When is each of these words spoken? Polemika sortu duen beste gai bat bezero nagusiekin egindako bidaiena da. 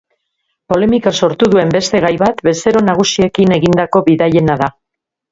Polemika 0.71 1.11
sortu 1.25 1.49
duen 1.55 1.73
beste 1.75 1.99
gai 2.05 2.09
bat 2.21 2.41
bezero 2.47 2.81
nagusiekin 2.85 3.53
egindako 3.59 4.01
bidaiena 4.09 4.57
da. 4.63 4.71